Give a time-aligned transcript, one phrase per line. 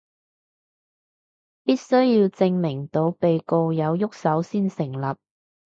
[1.63, 5.15] 必須要證明到被告有郁手先成立